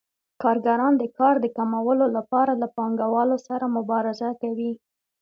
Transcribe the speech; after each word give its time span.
کارګران 0.41 0.93
د 0.97 1.03
کار 1.17 1.35
د 1.41 1.45
کمولو 1.57 2.05
لپاره 2.17 2.51
له 2.61 2.67
پانګوالو 2.75 3.37
سره 3.47 3.65
مبارزه 3.77 4.29
کوي 4.41 4.71